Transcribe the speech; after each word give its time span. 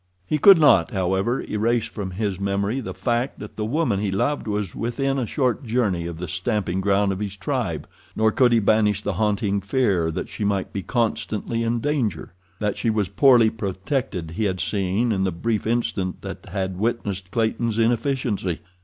He 0.25 0.39
could 0.39 0.57
not, 0.57 0.89
however, 0.89 1.43
erase 1.43 1.85
from 1.85 2.09
his 2.09 2.39
memory 2.39 2.79
the 2.79 2.91
fact 2.95 3.37
that 3.37 3.55
the 3.55 3.63
woman 3.63 3.99
he 3.99 4.09
loved 4.09 4.47
was 4.47 4.73
within 4.73 5.19
a 5.19 5.27
short 5.27 5.63
journey 5.63 6.07
of 6.07 6.17
the 6.17 6.27
stamping 6.27 6.81
ground 6.81 7.11
of 7.11 7.19
his 7.19 7.37
tribe; 7.37 7.87
nor 8.15 8.31
could 8.31 8.51
he 8.51 8.57
banish 8.59 9.03
the 9.03 9.13
haunting 9.13 9.61
fear 9.61 10.09
that 10.09 10.27
she 10.27 10.43
might 10.43 10.73
be 10.73 10.81
constantly 10.81 11.61
in 11.61 11.81
danger. 11.81 12.33
That 12.57 12.77
she 12.79 12.89
was 12.89 13.11
illy 13.21 13.51
protected 13.51 14.31
he 14.31 14.45
had 14.45 14.59
seen 14.59 15.11
in 15.11 15.23
the 15.23 15.31
brief 15.31 15.67
instant 15.67 16.23
that 16.23 16.47
had 16.49 16.79
witnessed 16.79 17.29
Clayton's 17.29 17.77
inefficiency. 17.77 18.61